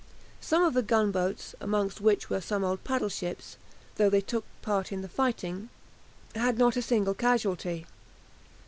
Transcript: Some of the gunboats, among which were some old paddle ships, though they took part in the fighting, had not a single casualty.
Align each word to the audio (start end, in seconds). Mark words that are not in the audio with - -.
Some 0.39 0.63
of 0.63 0.73
the 0.73 0.81
gunboats, 0.81 1.53
among 1.59 1.91
which 1.91 2.27
were 2.27 2.41
some 2.41 2.63
old 2.63 2.83
paddle 2.83 3.07
ships, 3.07 3.57
though 3.97 4.09
they 4.09 4.19
took 4.19 4.45
part 4.63 4.91
in 4.91 5.03
the 5.03 5.07
fighting, 5.07 5.69
had 6.33 6.57
not 6.57 6.75
a 6.75 6.81
single 6.81 7.13
casualty. 7.13 7.85